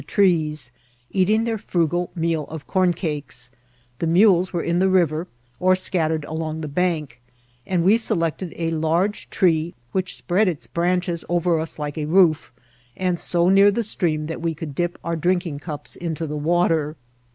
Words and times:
47 0.01 0.07
the 0.07 0.15
trees, 0.15 0.71
eating 1.11 1.43
their 1.43 1.59
frugal 1.59 2.09
meal 2.15 2.45
of 2.47 2.65
corn 2.65 2.91
cakes; 2.91 3.51
the 3.99 4.07
mules 4.07 4.51
were 4.51 4.63
in 4.63 4.79
the 4.79 4.89
river, 4.89 5.27
or 5.59 5.75
scattered 5.75 6.25
along 6.25 6.59
the 6.61 6.67
bank; 6.67 7.21
and 7.67 7.83
we 7.83 7.97
selected 7.97 8.51
a 8.57 8.71
large 8.71 9.29
tree, 9.29 9.75
which 9.91 10.15
spread 10.15 10.47
its 10.47 10.65
branches 10.65 11.23
over 11.29 11.59
us 11.59 11.77
like 11.77 11.99
a 11.99 12.05
roof, 12.05 12.51
and 12.97 13.19
so 13.19 13.47
near 13.47 13.69
the 13.69 13.83
stream 13.83 14.25
that 14.25 14.41
we 14.41 14.55
could 14.55 14.73
dip 14.73 14.97
our 15.03 15.15
drinking 15.15 15.59
cups 15.59 15.95
into 15.95 16.25
the 16.25 16.35
water. 16.35 16.95